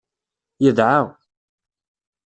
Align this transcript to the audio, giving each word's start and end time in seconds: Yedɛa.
Yedɛa. 0.63 1.01